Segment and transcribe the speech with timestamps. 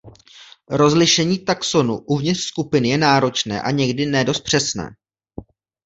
[0.69, 4.95] Rozlišení taxonů uvnitř skupiny je náročné a někdy ne dost přesné.